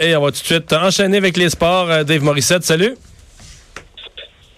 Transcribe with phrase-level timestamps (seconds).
[0.00, 1.88] Et on va tout de suite enchaîner avec les sports.
[1.88, 2.96] Euh, Dave Morissette, salut.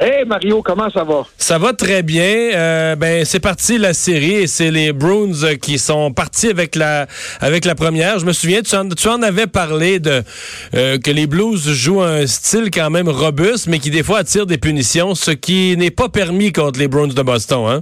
[0.00, 1.26] Hey Mario, comment ça va?
[1.36, 2.52] Ça va très bien.
[2.54, 7.06] Euh, ben c'est parti la série et c'est les Bruins qui sont partis avec la
[7.42, 8.18] avec la première.
[8.18, 10.22] Je me souviens, tu en, tu en avais parlé de
[10.74, 14.46] euh, que les Blues jouent un style quand même robuste, mais qui des fois attire
[14.46, 17.80] des punitions, ce qui n'est pas permis contre les Bruins de Boston, hein?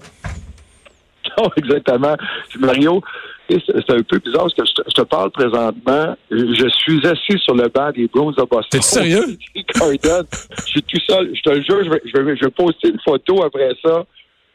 [1.39, 2.17] Non, exactement.
[2.59, 3.01] Mario,
[3.49, 6.17] c'est un peu bizarre parce que je te, parle présentement.
[6.31, 8.69] Je suis assis sur le banc des Bruins de Boston.
[8.71, 9.37] T'es sérieux?
[9.55, 11.31] je suis tout seul.
[11.35, 14.05] Je te le jure, je vais, je vais, je vais poster une photo après ça.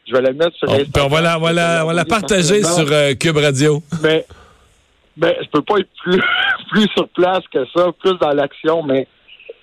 [0.06, 1.06] Je vais la mettre sur Instagram.
[1.06, 3.82] On, va la, on va on va la partager sur euh, Cube Radio.
[4.02, 4.26] Mais,
[5.16, 6.20] mais je peux pas être plus,
[6.70, 8.82] plus sur place que ça, plus dans l'action.
[8.82, 9.06] Mais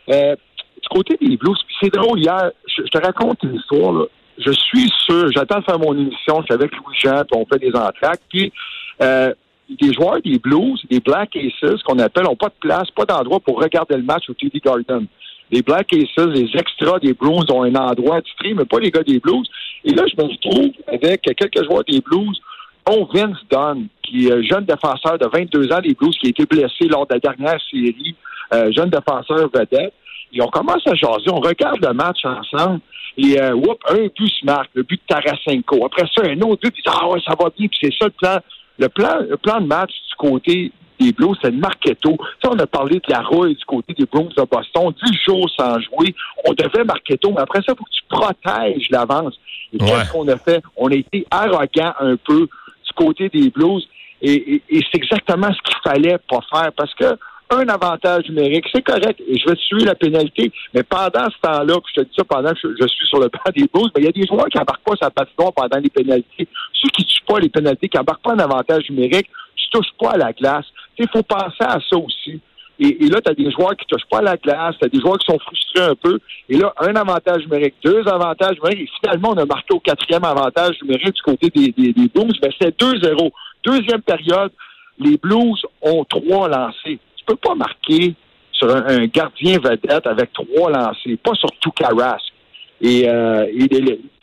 [0.09, 0.35] euh,
[0.82, 3.91] du côté des Blues, c'est drôle, hier, je, te raconte une histoire.
[3.91, 4.05] Là.
[4.38, 7.59] Je suis sûr, j'attends de faire mon émission, je suis avec Louis-Jean, puis on fait
[7.59, 8.54] des entractes, puis
[9.02, 9.34] euh,
[9.70, 13.40] des joueurs des Blues, des Black Aces, qu'on appelle, n'ont pas de place, pas d'endroit
[13.40, 15.08] pour regarder le match au TD Garden.
[15.52, 19.04] Les Black Aces, les extras des Blues ont un endroit titré, mais pas les gars
[19.04, 19.48] des Blues.
[19.84, 22.40] Et là, je me retrouve avec quelques joueurs des Blues,
[22.86, 26.46] dont Vince Dunn, qui est jeune défenseur de 22 ans des Blues, qui a été
[26.46, 28.16] blessé lors de la dernière série,
[28.54, 29.93] euh, jeune défenseur vedette.
[30.34, 32.82] Et on commence à jaser, on regarde le match ensemble.
[33.18, 35.86] Et euh, whoop, un but se marque, le but de Tarasenko.
[35.86, 38.12] Après ça, un autre but, puis ah ouais, ça va bien, puis c'est ça le
[38.12, 38.38] plan
[38.78, 42.18] le plan, le plan de match du côté des Blues, c'est le Marketo.
[42.44, 44.94] Ça, on a parlé de la rouille du côté des Blues de Boston.
[45.04, 46.16] Dix jours sans jouer.
[46.46, 49.40] On devait Marketo, mais après ça, il faut que tu protèges l'avance.
[49.74, 50.64] Et qu'est-ce qu'on a fait?
[50.76, 53.88] On a été arrogant un peu du côté des Blues.
[54.22, 57.18] Et, et c'est exactement ce qu'il fallait pas faire parce que
[57.49, 61.76] un avantage numérique, c'est correct, et je vais tuer la pénalité, mais pendant ce temps-là,
[61.95, 64.06] je te dis ça pendant que je, suis sur le banc des Blues, mais il
[64.06, 66.47] y a des joueurs qui n'embarquent pas sa patinoire pendant les pénalités.
[66.73, 69.94] Ceux qui ne tuent pas les pénalités, qui n'embarquent pas un avantage numérique, tu touches
[70.00, 70.66] pas à la glace.
[70.97, 72.41] Il faut penser à ça aussi.
[72.79, 75.00] Et, là, tu as des joueurs qui touchent pas à la glace, tu as des
[75.00, 76.19] joueurs qui sont frustrés un peu.
[76.47, 80.23] Et là, un avantage numérique, deux avantages numériques, et finalement, on a marqué au quatrième
[80.23, 83.31] avantage numérique du côté des, des, des Blues, mais c'est 2-0.
[83.63, 84.52] Deuxième période,
[85.00, 88.16] les Blues ont trois lancés peux pas marquer
[88.52, 92.34] sur un, gardien vedette avec trois lancés, pas sur tout Carrasque.
[92.82, 93.46] Et, euh,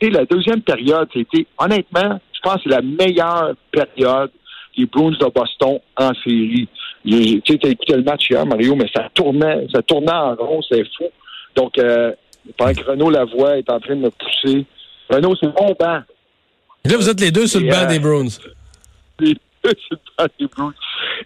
[0.01, 4.31] la deuxième période, c'était honnêtement, je pense que c'est la meilleure période
[4.77, 6.67] des Bruins de Boston en série.
[7.05, 10.61] Tu sais, as écouté le match hier, Mario, mais ça tournait, ça tournait en rond,
[10.69, 11.05] c'est fou.
[11.55, 12.11] Donc, euh,
[12.57, 14.65] pendant que Renaud Lavoie est en train de me pousser,
[15.09, 16.01] Renaud, c'est bon banc.
[16.83, 18.27] là, vous êtes les deux sur le banc euh, des Bruins.
[19.19, 19.33] Les
[19.63, 20.73] deux sur le banc des Bruins.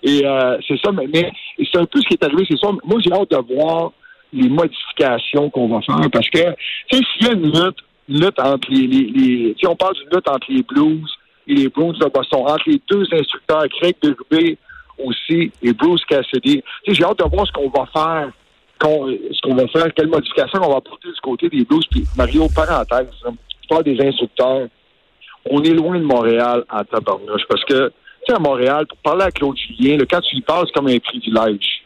[0.04, 1.32] Et euh, c'est ça, mais,
[1.72, 2.70] c'est un peu ce qui est arrivé, c'est ça.
[2.84, 3.92] Moi, j'ai hâte de voir
[4.32, 6.54] les modifications qu'on va faire parce que,
[6.90, 10.28] tu sais, s'il y a une lutte, lutte entre les, si on parle d'une lutte
[10.28, 11.10] entre les Blues
[11.48, 14.58] et les Bruins de Boston, entre les deux instructeurs, Craig Berube
[15.00, 16.62] aussi et Bruce Cassidy.
[16.84, 18.32] Tu sais, j'ai hâte de voir ce qu'on va faire,
[18.82, 21.86] ce qu'on va faire, quelles modifications on va apporter du côté des Blues.
[21.90, 23.10] Puis Mario, parenthèse,
[23.62, 24.68] tu parles des instructeurs.
[25.50, 27.92] On est loin de Montréal en tabarnouche parce que
[28.34, 31.00] à Montréal, pour parler à Claude Julien, le quand tu y parles, c'est comme un
[31.00, 31.84] privilège.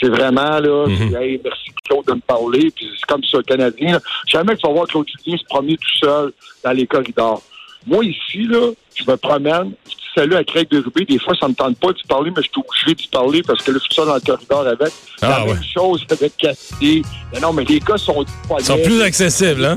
[0.00, 1.10] C'est vraiment, là, mhm.
[1.44, 4.00] merci Claude de me parler, puis c'est comme ça, le Canadien.
[4.26, 6.32] Jamais que tu vas voir Claude Julien se promener tout seul
[6.64, 7.42] dans les corridors.
[7.86, 11.06] Moi, ici, là, je me promène, je dis salut à Craig Berube.
[11.06, 13.42] Des fois, ça ne me tente pas de parler, mais je suis obligé de parler
[13.42, 14.92] parce que là, je suis seul dans le corridor avec.
[15.22, 17.02] Ah, la même chose avec Cassidy.
[17.32, 18.24] Mais non, mais les gars sont...
[18.58, 19.76] Ils sont plus accessibles, hein?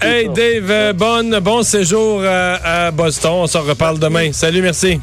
[0.00, 3.32] Hey, Dave, euh, bon séjour euh, à Boston.
[3.32, 4.32] On s'en reparle demain.
[4.32, 4.98] Salut, merci.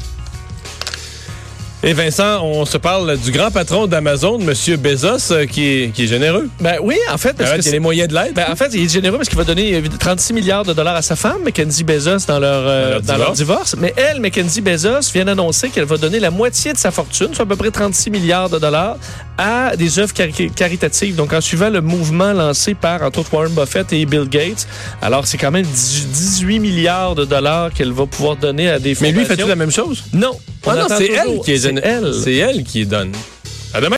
[1.86, 4.76] Et Vincent, on se parle du grand patron d'Amazon, M.
[4.78, 6.48] Bezos, euh, qui, est, qui, est, généreux.
[6.58, 7.34] Ben oui, en fait.
[7.36, 8.32] Parce il y a les moyens de l'aide.
[8.34, 11.02] Ben, en fait, il est généreux parce qu'il va donner 36 milliards de dollars à
[11.02, 13.76] sa femme, Mackenzie Bezos, dans leur, dans leur, divorce.
[13.78, 17.44] Mais elle, Mackenzie Bezos, vient d'annoncer qu'elle va donner la moitié de sa fortune, soit
[17.44, 18.96] à peu près 36 milliards de dollars,
[19.36, 21.16] à des œuvres caritatives.
[21.16, 24.66] Donc, en suivant le mouvement lancé par, entre autres, Warren Buffett et Bill Gates.
[25.02, 29.16] Alors, c'est quand même 18 milliards de dollars qu'elle va pouvoir donner à des fondations.
[29.18, 30.02] Mais lui, fait-tu la même chose?
[30.14, 30.38] Non.
[30.66, 32.14] Ah non, c'est elle qui est elle.
[32.14, 33.12] C'est elle qui donne.